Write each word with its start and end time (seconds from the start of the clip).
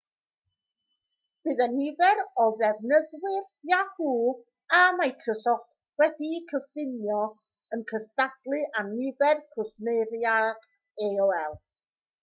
bydd 1.47 1.59
y 1.65 1.65
nifer 1.73 2.21
o 2.43 2.45
ddefnyddwyr 2.61 3.43
yahoo 3.73 4.31
a 4.79 4.79
microsoft 5.01 6.03
wedi'u 6.03 6.41
cyfuno 6.49 7.21
yn 7.79 7.85
cystadlu 7.93 8.63
â 8.81 8.85
nifer 8.89 9.45
cwsmeriaid 9.53 10.67
aol 11.11 11.59